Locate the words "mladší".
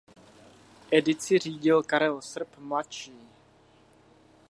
2.57-3.13